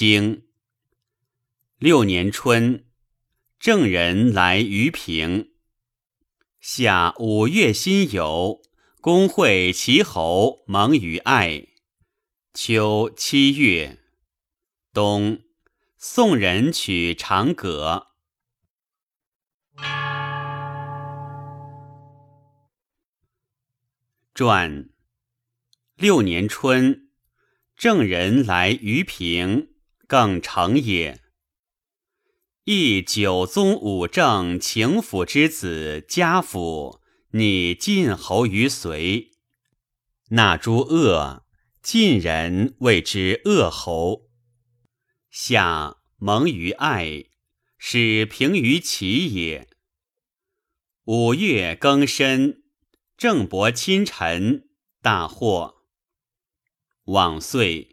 [0.00, 0.44] 经
[1.76, 2.86] 六年春，
[3.58, 5.52] 郑人来于平。
[6.58, 8.62] 夏五月辛酉，
[9.02, 11.66] 公会齐侯蒙于爱。
[12.54, 13.98] 秋七月，
[14.94, 15.42] 冬，
[15.98, 18.06] 宋人取长葛。
[24.32, 24.88] 传
[25.96, 27.10] 六年春，
[27.76, 29.74] 郑人来于平，
[30.10, 31.22] 更成也。
[32.64, 39.30] 亦九宗五正秦府之子家父，拟晋侯于隋。
[40.30, 41.46] 纳诸恶，
[41.80, 44.28] 晋人谓之恶侯。
[45.30, 47.26] 夏蒙于爱，
[47.78, 49.68] 使平于齐也。
[51.04, 52.64] 五月庚申。
[53.16, 54.70] 郑伯亲臣，
[55.00, 55.84] 大祸。
[57.04, 57.89] 往岁，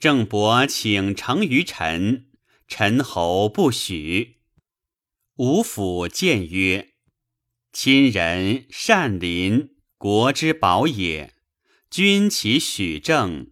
[0.00, 2.30] 郑伯请成于臣，
[2.66, 4.38] 陈侯不许。
[5.36, 6.94] 吴府谏曰
[7.70, 11.34] ：“亲人善邻，国之宝也。
[11.90, 13.50] 君其许正。”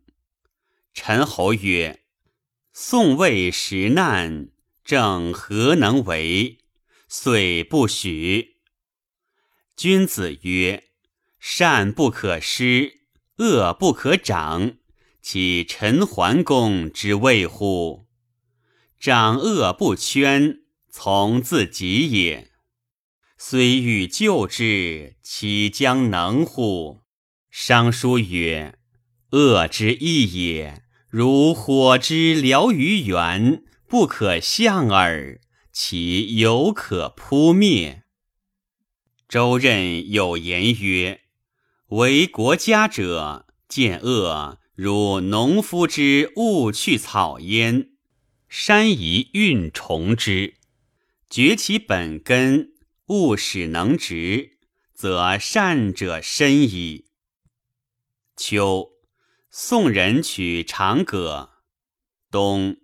[0.95, 2.05] 陈侯曰
[2.73, 4.49] ：“宋魏时难，
[4.83, 6.57] 郑何能为？
[7.09, 8.57] 遂不许。”
[9.77, 10.85] 君子曰。
[11.39, 13.03] 善不可施，
[13.37, 14.79] 恶不可长，
[15.31, 18.07] 岂陈桓公之谓乎？
[18.99, 22.51] 长恶不圈，从自己也。
[23.37, 27.03] 虽欲救之，其将能乎？
[27.51, 28.79] 商书曰
[29.33, 35.43] ：“恶之益也，如火之燎于原，不可向耳。
[35.71, 38.05] 其犹可扑灭。”
[39.29, 41.21] 周任有言曰。
[41.89, 47.91] 为国家者，见恶如农夫之勿去草焉，
[48.49, 50.55] 山移运虫之，
[51.29, 52.75] 绝其本根，
[53.07, 54.59] 勿使能植，
[54.95, 57.07] 则善者深矣。
[58.37, 58.93] 秋，
[59.51, 61.55] 宋人取长葛。
[62.31, 62.77] 冬，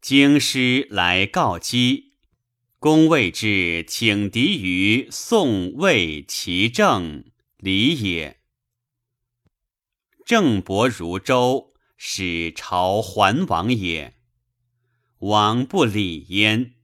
[0.00, 2.14] 京师来告饥，
[2.78, 7.22] 公谓之请敌于宋魏齐郑，
[7.58, 8.40] 礼也。
[10.24, 14.14] 郑伯如周，使朝桓王也。
[15.18, 16.76] 王不礼焉。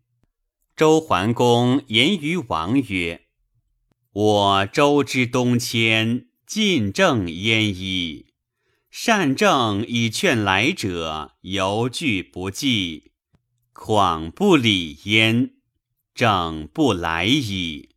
[0.77, 3.23] 周桓公言于王曰
[4.13, 8.27] ：“我周之东迁，晋郑焉矣。
[8.91, 13.13] 善政以劝来者，犹惧不济。
[13.73, 15.55] 况不礼焉，
[16.15, 17.89] 郑不来矣。”